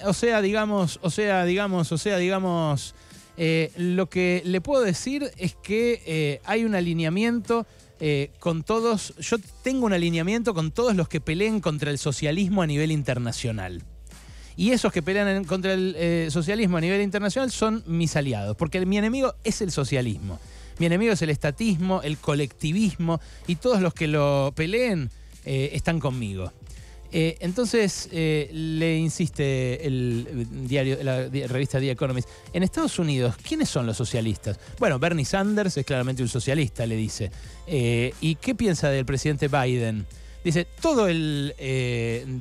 o 0.05 0.13
sea, 0.13 0.41
digamos, 0.41 0.99
o 1.01 1.09
sea, 1.09 1.43
digamos, 1.43 1.91
o 1.91 1.97
sea, 1.97 2.15
digamos, 2.15 2.95
lo 3.37 4.09
que 4.09 4.41
le 4.45 4.61
puedo 4.61 4.83
decir 4.83 5.31
es 5.37 5.55
que 5.55 6.39
hay 6.45 6.63
un 6.63 6.75
alineamiento 6.75 7.65
eh, 8.03 8.31
con 8.39 8.63
todos, 8.63 9.13
yo 9.19 9.37
tengo 9.61 9.85
un 9.85 9.93
alineamiento 9.93 10.55
con 10.55 10.71
todos 10.71 10.95
los 10.95 11.07
que 11.07 11.21
peleen 11.21 11.59
contra 11.59 11.91
el 11.91 11.99
socialismo 11.99 12.63
a 12.63 12.67
nivel 12.67 12.91
internacional. 12.91 13.83
Y 14.57 14.71
esos 14.71 14.91
que 14.91 15.03
pelean 15.03 15.45
contra 15.45 15.73
el 15.73 15.93
eh, 15.95 16.27
socialismo 16.31 16.77
a 16.77 16.81
nivel 16.81 16.99
internacional 17.01 17.51
son 17.51 17.83
mis 17.85 18.15
aliados, 18.15 18.57
porque 18.57 18.83
mi 18.87 18.97
enemigo 18.97 19.35
es 19.43 19.61
el 19.61 19.71
socialismo. 19.71 20.39
Mi 20.79 20.87
enemigo 20.87 21.13
es 21.13 21.21
el 21.21 21.29
estatismo, 21.29 22.01
el 22.01 22.17
colectivismo, 22.17 23.21
y 23.45 23.57
todos 23.57 23.81
los 23.81 23.93
que 23.93 24.07
lo 24.07 24.51
peleen 24.55 25.11
eh, 25.45 25.69
están 25.73 25.99
conmigo. 25.99 26.51
Eh, 27.13 27.37
entonces 27.41 28.07
eh, 28.11 28.49
le 28.53 28.97
insiste 28.97 29.85
el 29.85 30.47
diario, 30.67 30.97
la 31.03 31.27
revista 31.47 31.79
The 31.79 31.91
Economist. 31.91 32.29
En 32.53 32.63
Estados 32.63 32.97
Unidos, 32.99 33.35
¿quiénes 33.37 33.69
son 33.69 33.85
los 33.85 33.97
socialistas? 33.97 34.59
Bueno, 34.79 34.97
Bernie 34.97 35.25
Sanders 35.25 35.75
es 35.77 35.85
claramente 35.85 36.21
un 36.21 36.29
socialista, 36.29 36.85
le 36.85 36.95
dice. 36.95 37.31
Eh, 37.67 38.13
¿Y 38.21 38.35
qué 38.35 38.55
piensa 38.55 38.89
del 38.89 39.05
presidente 39.05 39.49
Biden? 39.49 40.05
Dice, 40.43 40.65
todo 40.81 41.07
el 41.07 41.53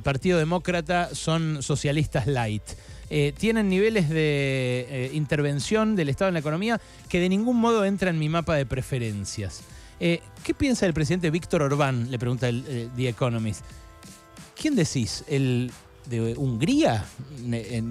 Partido 0.03 0.39
Demócrata 0.39 1.13
son 1.13 1.61
socialistas 1.61 2.25
light. 2.25 2.63
tienen 3.37 3.69
niveles 3.69 4.09
de 4.09 5.11
intervención 5.13 5.95
del 5.95 6.09
Estado 6.09 6.29
en 6.29 6.33
la 6.33 6.39
economía 6.39 6.81
que 7.09 7.19
de 7.19 7.29
ningún 7.29 7.57
modo 7.57 7.85
entran 7.85 8.15
en 8.15 8.19
mi 8.19 8.27
mapa 8.27 8.55
de 8.55 8.65
preferencias. 8.65 9.61
¿Qué 9.99 10.55
piensa 10.57 10.87
el 10.87 10.95
presidente 10.95 11.29
Víctor 11.29 11.61
Orbán? 11.61 12.09
Le 12.09 12.17
pregunta 12.17 12.49
el, 12.49 12.89
The 12.95 13.09
Economist. 13.09 13.63
¿Quién 14.61 14.75
decís? 14.75 15.23
¿El 15.27 15.71
de 16.05 16.35
Hungría? 16.35 17.03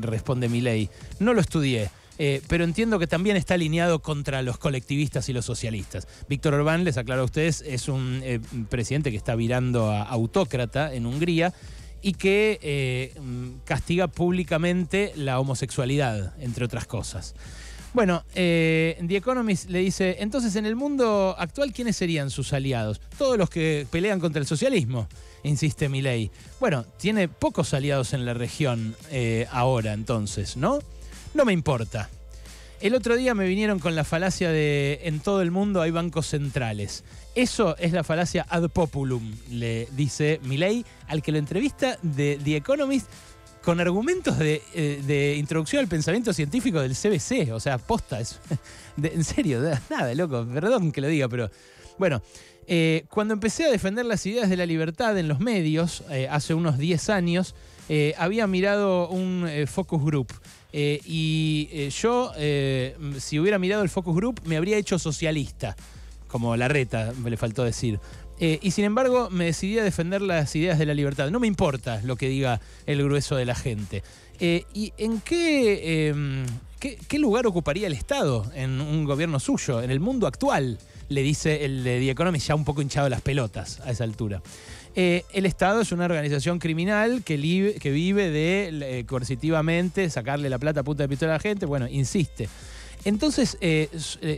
Responde 0.03 0.49
mi 0.49 0.61
ley. 0.61 0.89
No 1.19 1.35
lo 1.35 1.41
estudié. 1.41 1.91
Eh, 2.17 2.43
pero 2.47 2.63
entiendo 2.63 3.01
que 3.01 3.09
también 3.09 3.37
está 3.37 3.55
alineado 3.55 3.99
contra 4.03 4.41
los 4.43 4.57
colectivistas 4.57 5.29
y 5.29 5.33
los 5.33 5.45
socialistas. 5.45 6.07
Víctor 6.29 6.55
Orbán, 6.55 6.85
les 6.85 6.97
aclaro 6.97 7.23
a 7.23 7.25
ustedes, 7.25 7.65
es 7.67 7.89
un 7.89 8.21
eh, 8.23 8.39
presidente 8.69 9.11
que 9.11 9.17
está 9.17 9.35
virando 9.35 9.91
a 9.91 10.03
autócrata 10.03 10.95
en 10.95 11.07
Hungría 11.07 11.53
y 12.03 12.13
que 12.13 13.15
mm, 13.21 13.65
castiga 13.65 14.07
públicamente 14.07 15.13
la 15.17 15.41
homosexualidad, 15.41 16.35
entre 16.39 16.67
otras 16.67 16.87
cosas. 16.87 17.35
Bueno, 17.93 18.23
The 18.35 18.97
Economist 19.09 19.69
le 19.69 19.81
dice, 19.81 20.17
entonces 20.21 20.55
en 20.57 20.65
el 20.65 20.77
mundo 20.77 21.35
actual, 21.39 21.73
¿quiénes 21.73 21.97
serían 21.97 22.31
sus 22.31 22.53
aliados? 22.53 23.01
Todos 23.19 23.37
los 23.37 23.51
que 23.51 23.87
pelean 23.91 24.21
contra 24.21 24.41
el 24.41 24.47
socialismo, 24.47 25.09
insiste 25.43 25.89
Milei. 25.89 26.31
Bueno, 26.61 26.85
tiene 26.99 27.27
pocos 27.29 27.75
aliados 27.75 28.13
en 28.13 28.25
la 28.25 28.33
región 28.33 28.95
ahora 29.51 29.93
entonces, 29.93 30.57
¿no? 30.57 30.79
No 31.35 31.45
me 31.45 31.53
importa. 31.53 32.09
El 32.81 32.95
otro 32.95 33.17
día 33.17 33.35
me 33.35 33.47
vinieron 33.47 33.79
con 33.79 33.95
la 33.95 34.05
falacia 34.05 34.51
de 34.51 35.01
en 35.03 35.21
todo 35.21 35.43
el 35.43 35.51
mundo 35.51 35.83
hay 35.83 35.91
bancos 35.91 36.29
centrales. 36.29 37.05
Eso 37.35 37.77
es 37.77 37.93
la 37.93 38.05
falacia 38.05 38.47
ad 38.49 38.71
populum, 38.71 39.35
le 39.51 39.87
dice 39.93 40.41
Milei 40.45 40.87
al 41.07 41.23
que 41.23 41.33
lo 41.33 41.39
entrevista 41.39 41.99
de 42.03 42.39
The 42.43 42.57
Economist 42.57 43.09
con 43.63 43.81
argumentos 43.81 44.39
de, 44.39 44.63
eh, 44.75 45.37
introducción 45.39 45.81
al 45.81 45.89
pensamiento 45.89 46.33
científico 46.33 46.81
del 46.81 46.95
CBC. 46.95 47.53
O 47.53 47.61
sea, 47.61 47.79
posta, 47.79 48.21
en 49.03 49.25
serio, 49.25 49.61
nada, 49.89 50.15
loco, 50.15 50.47
perdón 50.53 50.93
que 50.93 51.01
lo 51.01 51.09
diga, 51.09 51.29
pero 51.29 51.51
bueno. 51.99 52.23
Eh, 52.73 53.07
cuando 53.11 53.35
empecé 53.35 53.65
a 53.65 53.71
defender 53.71 54.07
las 54.07 54.25
ideas 54.27 54.49
de 54.49 54.57
la 54.57 54.65
libertad 54.65 55.19
en 55.19 55.27
los 55.27 55.41
medios, 55.41 56.05
eh, 56.09 56.29
hace 56.31 56.55
unos 56.55 56.79
10 56.79 57.11
años, 57.11 57.55
había 58.17 58.47
mirado 58.47 59.09
un 59.09 59.51
focus 59.67 60.01
group 60.05 60.29
y 60.73 61.89
yo, 61.89 62.33
si 63.19 63.41
hubiera 63.41 63.59
mirado 63.59 63.83
el 63.83 63.89
focus 63.89 64.15
group, 64.15 64.41
me 64.45 64.57
habría 64.57 64.77
hecho 64.77 65.01
socialista, 65.01 65.75
como 66.29 66.57
la 66.57 66.69
reta, 66.69 67.13
me 67.21 67.31
le 67.31 67.37
faltó 67.37 67.65
decir. 67.65 67.99
Y 68.41 68.71
sin 68.71 68.85
embargo, 68.85 69.29
me 69.31 69.47
decidí 69.47 69.79
a 69.79 69.85
defender 69.85 70.23
las 70.23 70.55
ideas 70.57 70.79
de 70.79 70.87
la 70.87 70.95
libertad. 70.95 71.31
No 71.31 71.41
me 71.41 71.47
importa 71.47 72.01
lo 72.03 72.17
que 72.17 72.29
diga 72.29 72.61
el 72.87 73.03
grueso 73.03 73.37
de 73.37 73.45
la 73.45 73.55
gente. 73.55 74.03
¿Y 74.41 74.93
en 74.97 75.21
qué, 75.21 76.09
em, 76.09 76.47
qué, 76.79 76.99
qué 77.07 77.19
lugar 77.19 77.47
ocuparía 77.47 77.87
el 77.87 77.93
Estado 77.93 78.51
en 78.55 78.81
un 78.81 79.05
gobierno 79.05 79.41
suyo, 79.41 79.83
en 79.83 79.91
el 79.91 80.01
mundo 80.01 80.27
actual? 80.27 80.79
Le 81.11 81.23
dice 81.23 81.65
el 81.65 81.85
de 81.85 81.99
The 81.99 82.11
Economist, 82.11 82.49
ya 82.49 82.55
un 82.55 82.65
poco 82.65 82.81
hinchado 82.83 83.09
las 83.09 83.21
pelotas 83.21 83.81
a 83.81 83.91
esa 83.91 84.05
altura. 84.05 84.41
Eh, 84.97 85.25
el 85.33 85.47
Estado 85.47 85.81
es 85.81 85.93
una 85.93 86.05
organización 86.05 86.59
criminal 86.59 87.23
que, 87.25 87.37
vive 87.37 88.31
de 88.31 88.99
eh, 88.99 89.05
coercitivamente 89.07 90.11
sacarle 90.11 90.51
la 90.51 90.59
plata 90.59 90.81
a 90.81 90.83
punta 90.83 91.05
de 91.05 91.09
pistola 91.09 91.33
a 91.33 91.37
la 91.37 91.41
gente. 91.41 91.67
Bueno, 91.67 91.87
insiste. 91.89 92.49
Entonces, 93.05 93.57
eh, 93.61 93.89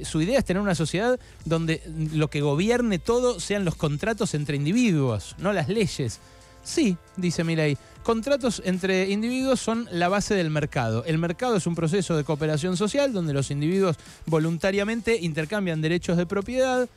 su 0.04 0.20
idea 0.20 0.38
es 0.38 0.44
tener 0.44 0.62
una 0.62 0.74
sociedad 0.74 1.18
donde 1.44 1.82
lo 2.14 2.30
que 2.30 2.40
gobierne 2.40 2.98
todo 2.98 3.40
sean 3.40 3.64
los 3.64 3.74
contratos 3.74 4.34
entre 4.34 4.56
individuos, 4.56 5.34
no 5.38 5.52
las 5.52 5.68
leyes. 5.68 6.20
Sí, 6.62 6.96
dice 7.16 7.42
Milei, 7.42 7.76
contratos 8.04 8.62
entre 8.64 9.10
individuos 9.10 9.58
son 9.60 9.88
la 9.90 10.08
base 10.08 10.34
del 10.34 10.50
mercado. 10.50 11.04
El 11.04 11.18
mercado 11.18 11.56
es 11.56 11.66
un 11.66 11.74
proceso 11.74 12.16
de 12.16 12.22
cooperación 12.22 12.76
social 12.76 13.12
donde 13.12 13.32
los 13.32 13.50
individuos 13.50 13.96
voluntariamente 14.26 15.18
intercambian 15.20 15.80
derechos 15.80 16.16
de 16.16 16.26
propiedad, 16.26 16.88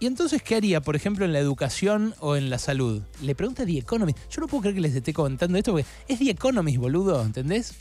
¿Y 0.00 0.06
entonces 0.06 0.42
qué 0.42 0.56
haría, 0.56 0.80
por 0.80 0.96
ejemplo, 0.96 1.24
en 1.24 1.32
la 1.32 1.38
educación 1.38 2.14
o 2.18 2.36
en 2.36 2.50
la 2.50 2.58
salud? 2.58 3.00
Le 3.22 3.34
pregunta 3.34 3.64
The 3.64 3.78
Economist. 3.78 4.18
Yo 4.30 4.40
no 4.40 4.48
puedo 4.48 4.62
creer 4.62 4.74
que 4.74 4.80
les 4.82 4.94
esté 4.94 5.12
contando 5.14 5.56
esto 5.56 5.72
porque 5.72 5.86
es 6.08 6.18
The 6.18 6.30
Economist, 6.30 6.78
boludo, 6.78 7.22
¿entendés? 7.22 7.74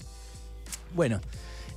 Bueno, 0.95 1.19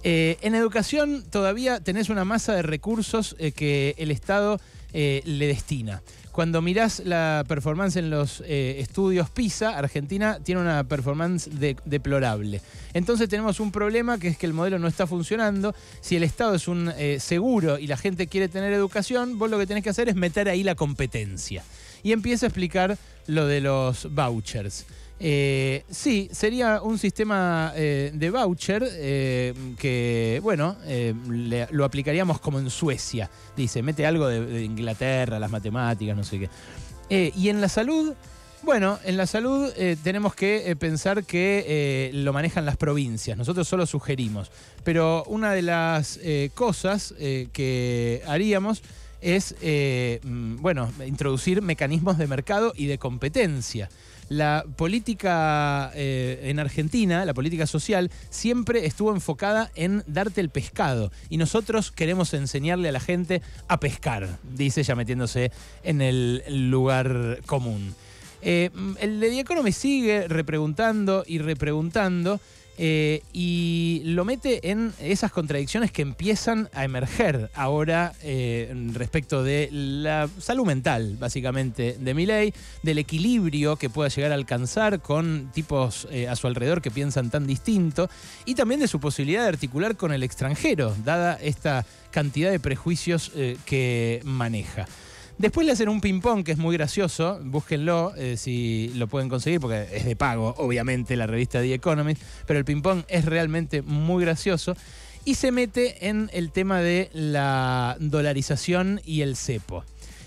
eh, 0.08 0.38
en 0.42 0.54
educación 0.54 1.24
todavía 1.28 1.80
tenés 1.80 2.10
una 2.10 2.24
masa 2.24 2.54
de 2.54 2.62
recursos 2.62 3.34
eh, 3.40 3.50
que 3.50 3.96
el 3.98 4.12
Estado 4.12 4.60
eh, 4.92 5.20
le 5.24 5.48
destina. 5.48 6.00
Cuando 6.30 6.62
mirás 6.62 7.02
la 7.04 7.44
performance 7.48 7.96
en 7.96 8.10
los 8.10 8.40
estudios 8.46 9.30
PISA, 9.30 9.76
Argentina 9.76 10.38
tiene 10.44 10.60
una 10.60 10.84
performance 10.84 11.50
deplorable. 11.84 12.60
Entonces 12.94 13.28
tenemos 13.28 13.58
un 13.58 13.72
problema 13.72 14.18
que 14.18 14.28
es 14.28 14.36
que 14.36 14.46
el 14.46 14.52
modelo 14.52 14.78
no 14.78 14.86
está 14.86 15.08
funcionando. 15.08 15.74
Si 16.02 16.14
el 16.14 16.22
Estado 16.22 16.54
es 16.54 16.68
un 16.68 16.92
seguro 17.18 17.78
y 17.78 17.86
la 17.86 17.96
gente 17.96 18.26
quiere 18.26 18.48
tener 18.48 18.74
educación, 18.74 19.38
vos 19.38 19.50
lo 19.50 19.58
que 19.58 19.66
tenés 19.66 19.82
que 19.82 19.88
hacer 19.88 20.10
es 20.10 20.14
meter 20.14 20.50
ahí 20.50 20.62
la 20.62 20.74
competencia. 20.74 21.64
Y 22.02 22.12
empieza 22.12 22.44
a 22.44 22.48
explicar 22.48 22.98
lo 23.26 23.46
de 23.46 23.62
los 23.62 24.14
vouchers. 24.14 24.84
Eh, 25.18 25.84
sí, 25.90 26.28
sería 26.30 26.82
un 26.82 26.98
sistema 26.98 27.72
eh, 27.74 28.10
de 28.12 28.30
voucher 28.30 28.86
eh, 28.86 29.54
que, 29.78 30.40
bueno, 30.42 30.76
lo 31.70 31.84
aplicaríamos 31.84 32.40
como 32.40 32.58
en 32.58 32.68
Suecia. 32.70 33.30
Dice, 33.56 33.82
mete 33.82 34.06
algo 34.06 34.28
de, 34.28 34.62
Inglaterra, 34.62 35.38
las 35.38 35.50
matemáticas, 35.50 36.16
no 36.16 36.24
sé 36.24 36.40
qué. 37.08 37.32
y 37.34 37.48
en 37.48 37.60
la 37.60 37.68
salud, 37.68 38.14
bueno, 38.62 38.98
en 39.04 39.16
la 39.16 39.26
salud 39.26 39.72
tenemos 40.02 40.34
que 40.34 40.76
pensar 40.76 41.24
que 41.24 42.10
lo 42.12 42.32
manejan 42.32 42.66
las 42.66 42.76
provincias. 42.76 43.38
Nosotros 43.38 43.66
solo 43.66 43.86
sugerimos. 43.86 44.50
Pero 44.84 45.24
una 45.24 45.52
de 45.52 45.62
las 45.62 46.18
cosas 46.54 47.14
que 47.52 48.22
haríamos 48.26 48.82
es, 49.22 49.54
mm, 49.62 50.56
bueno, 50.56 50.92
introducir 51.06 51.62
mecanismos 51.62 52.18
de 52.18 52.26
mercado 52.26 52.72
y 52.76 52.86
de 52.86 52.98
competencia 52.98 53.88
la 54.28 54.64
política 54.76 55.90
eh, 55.94 56.40
en 56.44 56.58
Argentina, 56.58 57.24
la 57.24 57.34
política 57.34 57.66
social, 57.66 58.10
siempre 58.30 58.86
estuvo 58.86 59.12
enfocada 59.12 59.70
en 59.74 60.02
darte 60.06 60.40
el 60.40 60.50
pescado. 60.50 61.12
Y 61.28 61.36
nosotros 61.36 61.92
queremos 61.92 62.34
enseñarle 62.34 62.88
a 62.88 62.92
la 62.92 63.00
gente 63.00 63.42
a 63.68 63.80
pescar, 63.80 64.38
dice 64.54 64.80
ella 64.80 64.94
metiéndose 64.94 65.52
en 65.82 66.02
el 66.02 66.70
lugar 66.70 67.40
común. 67.46 67.94
Eh, 68.42 68.70
el 69.00 69.20
de 69.20 69.44
The 69.44 69.72
sigue 69.72 70.28
repreguntando 70.28 71.24
y 71.26 71.38
repreguntando. 71.38 72.40
Eh, 72.78 73.22
y 73.32 74.02
lo 74.04 74.24
mete 74.24 74.70
en 74.70 74.92
esas 75.00 75.32
contradicciones 75.32 75.90
que 75.90 76.02
empiezan 76.02 76.68
a 76.74 76.84
emerger 76.84 77.50
ahora 77.54 78.12
eh, 78.22 78.72
respecto 78.92 79.42
de 79.42 79.68
la 79.72 80.28
salud 80.38 80.66
mental, 80.66 81.16
básicamente, 81.18 81.96
de 81.98 82.14
Milley, 82.14 82.52
del 82.82 82.98
equilibrio 82.98 83.76
que 83.76 83.88
pueda 83.88 84.10
llegar 84.10 84.32
a 84.32 84.34
alcanzar 84.34 85.00
con 85.00 85.50
tipos 85.54 86.06
eh, 86.10 86.28
a 86.28 86.36
su 86.36 86.46
alrededor 86.46 86.82
que 86.82 86.90
piensan 86.90 87.30
tan 87.30 87.46
distinto, 87.46 88.10
y 88.44 88.54
también 88.54 88.80
de 88.80 88.88
su 88.88 89.00
posibilidad 89.00 89.42
de 89.42 89.48
articular 89.48 89.96
con 89.96 90.12
el 90.12 90.22
extranjero, 90.22 90.94
dada 91.04 91.38
esta 91.40 91.86
cantidad 92.10 92.50
de 92.50 92.60
prejuicios 92.60 93.30
que 93.66 94.20
maneja. 94.24 94.86
Después 95.38 95.66
le 95.66 95.72
hacen 95.72 95.90
un 95.90 96.00
ping-pong 96.00 96.44
que 96.44 96.52
es 96.52 96.58
muy 96.58 96.74
gracioso, 96.76 97.38
búsquenlo 97.42 98.14
eh, 98.16 98.38
si 98.38 98.90
lo 98.94 99.06
pueden 99.06 99.28
conseguir, 99.28 99.60
porque 99.60 99.86
es 99.92 100.06
de 100.06 100.16
pago, 100.16 100.54
obviamente, 100.56 101.14
la 101.14 101.26
revista 101.26 101.60
The 101.60 101.74
Economist, 101.74 102.22
pero 102.46 102.58
el 102.58 102.64
ping-pong 102.64 103.02
es 103.08 103.26
realmente 103.26 103.82
muy 103.82 104.24
gracioso. 104.24 104.74
Y 105.26 105.34
se 105.34 105.52
mete 105.52 106.08
en 106.08 106.30
el 106.32 106.52
tema 106.52 106.80
de 106.80 107.10
la 107.12 107.96
dolarización 108.00 109.00
y 109.04 109.22
el 109.22 109.36
cepo. 109.36 109.84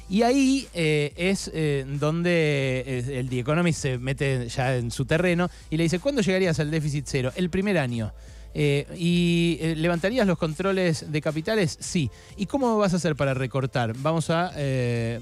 Y 0.10 0.24
ahí 0.24 0.68
eh, 0.74 1.14
es 1.16 1.50
eh, 1.54 1.86
donde 1.88 3.04
el 3.18 3.30
The 3.30 3.40
Economist 3.40 3.82
se 3.82 3.98
mete 3.98 4.48
ya 4.50 4.76
en 4.76 4.92
su 4.92 5.06
terreno 5.06 5.50
y 5.70 5.78
le 5.78 5.84
dice, 5.84 6.00
¿cuándo 6.00 6.22
llegarías 6.22 6.60
al 6.60 6.70
déficit 6.70 7.06
cero? 7.08 7.32
El 7.36 7.50
primer 7.50 7.78
año. 7.78 8.12
Eh, 8.54 8.88
¿Y 8.98 9.58
eh, 9.62 9.76
levantarías 9.76 10.26
los 10.26 10.38
controles 10.38 11.12
de 11.12 11.22
capitales? 11.22 11.78
Sí. 11.80 12.10
¿Y 12.38 12.46
cómo 12.46 12.78
vas 12.78 12.94
a 12.94 12.98
hacer 12.98 13.16
para 13.16 13.34
recortar? 13.34 13.94
Vamos 13.98 14.30
a, 14.30 14.52
eh, 14.56 15.20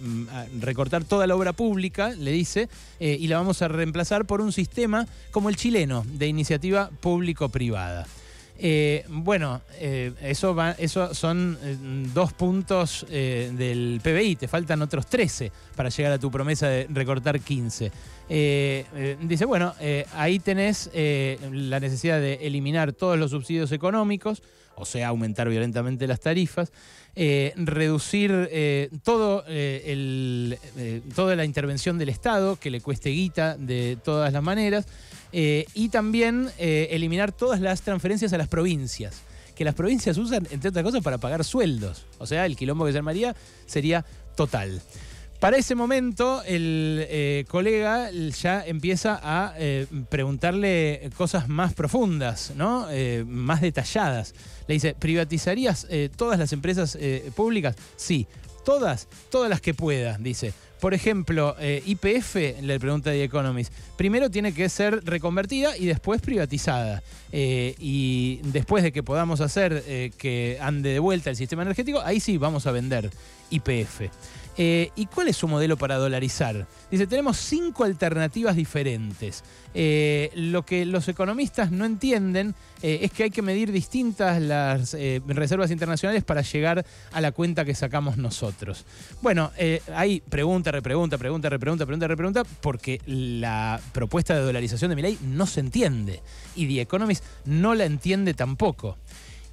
recortar 0.59 1.03
toda 1.03 1.27
la 1.27 1.35
obra 1.35 1.53
pública, 1.53 2.09
le 2.09 2.31
dice, 2.31 2.69
y 2.99 3.27
la 3.27 3.37
vamos 3.37 3.61
a 3.61 3.67
reemplazar 3.67 4.25
por 4.25 4.41
un 4.41 4.51
sistema 4.51 5.07
como 5.31 5.49
el 5.49 5.55
chileno, 5.55 6.05
de 6.13 6.27
iniciativa 6.27 6.89
público-privada. 7.01 8.07
Bueno, 9.09 9.61
eso, 9.79 10.55
va, 10.55 10.71
eso 10.71 11.13
son 11.13 11.57
dos 12.13 12.33
puntos 12.33 13.05
del 13.09 14.01
PBI, 14.03 14.35
te 14.35 14.47
faltan 14.47 14.81
otros 14.81 15.05
13 15.07 15.51
para 15.75 15.89
llegar 15.89 16.11
a 16.13 16.19
tu 16.19 16.31
promesa 16.31 16.67
de 16.67 16.87
recortar 16.89 17.39
15. 17.39 17.91
Eh, 18.29 18.85
eh, 18.95 19.17
dice, 19.21 19.45
bueno, 19.45 19.73
eh, 19.79 20.05
ahí 20.13 20.39
tenés 20.39 20.89
la 20.93 21.79
necesidad 21.79 22.19
de 22.19 22.35
eliminar 22.47 22.93
todos 22.93 23.17
los 23.17 23.31
subsidios 23.31 23.71
económicos, 23.71 24.43
o 24.77 24.85
sea, 24.85 25.09
aumentar 25.09 25.49
violentamente 25.49 26.07
las 26.07 26.19
tarifas, 26.19 26.71
reducir 27.15 28.49
todo 29.03 29.43
toda 31.15 31.35
la 31.35 31.45
intervención 31.45 31.97
del 31.97 32.09
Estado, 32.09 32.55
que 32.55 32.69
le 32.69 32.79
cueste 32.79 33.09
guita 33.09 33.57
de 33.57 33.97
todas 34.03 34.31
las 34.31 34.43
maneras, 34.43 34.85
y 35.31 35.89
también 35.89 36.49
eliminar 36.57 37.31
todas 37.31 37.59
las 37.59 37.81
transferencias 37.81 38.31
a 38.33 38.37
las 38.37 38.47
provincias 38.47 39.23
que 39.55 39.65
las 39.65 39.73
provincias 39.73 40.17
usan, 40.19 40.47
entre 40.51 40.69
otras 40.69 40.83
cosas, 40.83 41.01
para 41.01 41.17
pagar 41.17 41.43
sueldos. 41.43 42.05
O 42.19 42.27
sea, 42.27 42.45
el 42.45 42.55
quilombo 42.55 42.85
que 42.85 42.91
se 42.91 42.99
armaría 42.99 43.35
sería 43.65 44.05
total. 44.35 44.79
Para 45.39 45.57
ese 45.57 45.75
momento, 45.75 46.41
el 46.43 47.05
eh, 47.07 47.45
colega 47.47 48.09
ya 48.11 48.65
empieza 48.65 49.19
a 49.21 49.53
eh, 49.57 49.85
preguntarle 50.09 51.11
cosas 51.15 51.47
más 51.47 51.75
profundas, 51.75 52.53
¿no? 52.55 52.87
Eh, 52.89 53.23
más 53.27 53.61
detalladas. 53.61 54.33
Le 54.67 54.73
dice, 54.73 54.95
¿privatizarías 54.95 55.87
todas 56.15 56.39
las 56.39 56.51
empresas 56.53 56.97
públicas? 57.35 57.75
Sí, 57.95 58.27
todas, 58.65 59.07
todas 59.29 59.49
las 59.49 59.61
que 59.61 59.75
pueda, 59.75 60.17
dice. 60.17 60.53
Por 60.79 60.93
ejemplo, 60.93 61.55
eh, 61.59 61.81
IPF, 61.85 62.61
le 62.61 62.79
pregunta 62.79 63.11
The 63.11 63.23
Economist, 63.23 63.73
primero 63.95 64.29
tiene 64.29 64.53
que 64.53 64.69
ser 64.69 65.03
reconvertida 65.05 65.75
y 65.75 65.85
después 65.85 66.21
privatizada. 66.21 67.01
Eh, 67.31 67.75
y 67.79 68.39
después 68.43 68.83
de 68.83 68.91
que 68.91 69.03
podamos 69.03 69.41
hacer 69.41 69.83
eh, 69.87 70.11
que 70.17 70.57
ande 70.61 70.91
de 70.91 70.99
vuelta 70.99 71.29
el 71.29 71.35
sistema 71.35 71.63
energético, 71.63 72.01
ahí 72.01 72.19
sí 72.19 72.37
vamos 72.37 72.67
a 72.67 72.71
vender 72.71 73.09
IPF. 73.49 74.01
Eh, 74.59 74.89
¿Y 74.95 75.05
cuál 75.05 75.27
es 75.27 75.37
su 75.37 75.47
modelo 75.47 75.77
para 75.77 75.97
dolarizar? 75.97 76.65
Dice, 76.89 77.05
tenemos 77.05 77.37
cinco 77.37 77.83
alternativas 77.83 78.55
diferentes. 78.55 79.43
Eh, 79.75 80.31
lo 80.33 80.65
que 80.65 80.85
los 80.85 81.07
economistas 81.07 81.71
no 81.71 81.85
entienden 81.85 82.55
eh, 82.81 82.99
es 83.03 83.11
que 83.11 83.23
hay 83.23 83.29
que 83.29 83.43
medir 83.43 83.71
distintas 83.71 84.41
las 84.41 84.97
reservas 85.27 85.69
internacionales 85.69 86.23
para 86.23 86.41
llegar 86.41 86.83
a 87.11 87.21
la 87.21 87.31
cuenta 87.31 87.65
que 87.65 87.75
sacamos 87.75 88.17
nosotros. 88.17 88.85
Bueno, 89.21 89.51
hay 89.93 90.21
pregunta, 90.81 91.17
repregunta, 91.17 91.17
pregunta, 91.17 91.49
repregunta, 91.49 91.85
pregunta, 91.85 92.07
repregunta, 92.07 92.43
porque 92.61 93.01
la 93.05 93.79
propuesta 93.93 94.35
de 94.35 94.41
dolarización 94.41 94.89
de 94.89 94.95
mi 94.95 95.01
ley 95.01 95.17
no 95.23 95.45
se 95.45 95.59
entiende. 95.59 96.21
Y 96.55 96.67
The 96.67 96.81
Economist 96.81 97.23
no 97.45 97.75
la 97.75 97.85
entiende 97.85 98.33
tampoco. 98.33 98.97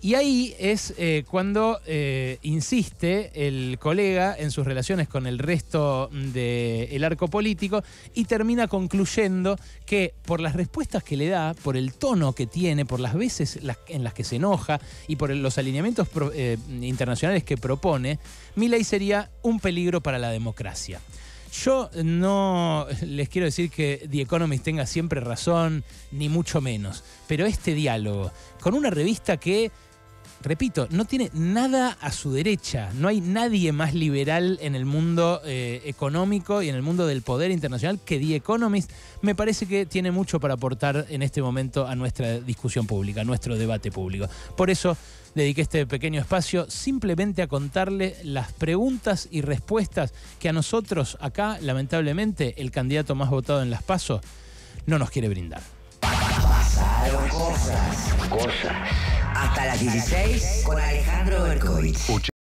Y 0.05 0.17
ahí 0.17 0.55
es 0.59 0.93
eh, 0.99 1.25
cuando 1.31 1.81
eh, 1.87 2.37
insiste 2.43 3.47
el 3.47 3.79
colega 3.79 4.37
en 4.39 4.51
sus 4.51 4.67
relaciones 4.67 5.09
con 5.09 5.27
el 5.27 5.39
resto 5.39 6.11
del 6.13 7.03
arco 7.05 7.29
político 7.29 7.83
y 8.13 8.27
termina 8.27 8.69
concluyendo 8.69 9.59
que 9.87 10.13
por 10.27 10.41
las 10.41 10.57
respuestas 10.57 11.03
que 11.03 11.17
le 11.17 11.29
da, 11.29 11.55
por 11.55 11.79
el 11.79 11.95
tono 11.95 12.35
que 12.35 12.47
tiene, 12.47 12.85
por 12.85 13.01
las 13.01 13.15
veces 13.15 13.59
en 13.89 14.05
las 14.05 14.13
que 14.13 14.25
se 14.25 14.37
enoja 14.37 14.79
y 15.09 15.17
por 15.17 15.31
los 15.31 15.57
alineamientos 15.57 16.07
eh, 16.35 16.59
internacionales 16.83 17.43
que 17.43 17.57
propone, 17.57 18.19
ley 18.57 18.85
sería 18.85 19.31
un 19.41 19.59
peligro 19.59 20.03
para 20.03 20.19
la 20.19 20.29
democracia. 20.29 21.01
Yo 21.63 21.89
no 22.03 22.87
les 23.07 23.29
quiero 23.31 23.47
decir 23.47 23.71
que 23.71 24.07
The 24.11 24.21
Economist 24.23 24.65
tenga 24.65 24.85
siempre 24.87 25.21
razón, 25.21 25.85
ni 26.11 26.29
mucho 26.29 26.61
menos, 26.61 27.05
pero 27.27 27.47
este 27.47 27.73
diálogo 27.73 28.33
con 28.61 28.75
una 28.75 28.91
revista 28.91 29.37
que 29.37 29.71
repito, 30.45 30.87
no 30.91 31.05
tiene 31.07 31.31
nada 31.33 31.97
a 32.01 32.13
su 32.13 32.33
derecha. 32.33 32.91
No 32.95 33.09
hay 33.09 33.21
nadie 33.21 33.73
más 33.73 33.95
liberal 33.95 34.59
en 34.61 34.75
el 34.75 34.85
mundo 34.85 35.41
eh, 35.45 35.83
económico 35.87 36.63
y 36.63 36.69
en 36.69 36.77
el 36.77 36.83
mundo 36.83 37.07
del 37.07 37.23
poder 37.23 37.51
internacional 37.51 37.99
que 38.05 38.19
The 38.19 38.37
Economist. 38.37 38.91
Me 39.23 39.35
parece 39.35 39.67
que 39.67 39.87
tiene 39.87 40.11
mucho 40.11 40.39
para 40.39 40.55
aportar 40.55 41.07
en 41.09 41.23
este 41.23 41.43
momento 41.43 41.87
a 41.87 41.97
nuestra 41.97 42.39
discusión 42.41 42.87
pública, 42.87 43.23
a 43.23 43.25
nuestro 43.25 43.57
debate 43.57 43.91
público. 43.91 44.29
Por 44.57 44.71
eso 44.71 44.97
dediqué 45.35 45.63
este 45.63 45.87
pequeño 45.87 46.21
espacio 46.21 46.71
simplemente 46.71 47.43
a 47.43 47.49
contarle 47.49 48.17
las 48.23 48.53
preguntas 48.53 49.29
y 49.31 49.41
respuestas 49.41 50.13
que 50.39 50.49
a 50.49 50.53
nosotros 50.53 51.17
acá, 51.21 51.59
lamentablemente, 51.61 52.55
el 52.59 52.71
candidato 52.71 53.15
más 53.15 53.31
votado 53.31 53.63
en 53.63 53.71
las 53.71 53.83
PASO 53.83 54.21
no 54.87 54.99
nos 54.99 55.11
quiere 55.11 55.29
brindar. 55.29 55.63
Pasaron 56.85 57.29
cosas. 57.29 58.15
Cosas. 58.29 58.73
Hasta 59.35 59.65
las 59.65 59.81
16 59.81 60.63
con 60.65 60.79
Alejandro 60.79 61.43
Berkovich. 61.43 62.31